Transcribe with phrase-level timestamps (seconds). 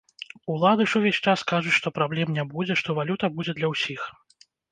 [0.53, 4.01] Улады ж увесь час кажуць, што праблем не будзе, што валюта будзе для усіх.